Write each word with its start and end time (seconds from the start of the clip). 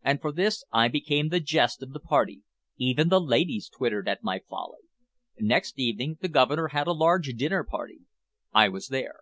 And 0.00 0.22
for 0.22 0.32
this 0.32 0.64
I 0.72 0.88
became 0.88 1.28
the 1.28 1.40
jest 1.40 1.82
of 1.82 1.92
the 1.92 2.00
party; 2.00 2.40
even 2.78 3.10
the 3.10 3.20
ladies 3.20 3.68
tittered 3.68 4.08
at 4.08 4.22
my 4.24 4.40
folly. 4.48 4.78
Next 5.38 5.78
evening 5.78 6.16
the 6.22 6.28
Governor 6.28 6.68
had 6.68 6.86
a 6.86 6.92
large 6.92 7.26
dinner 7.34 7.64
party. 7.64 8.00
I 8.54 8.70
was 8.70 8.88
there. 8.88 9.20